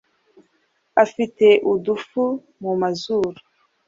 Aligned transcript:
afite 1.03 1.47
udufu 1.71 2.23
mu 2.61 2.71
mazuru 2.81 3.39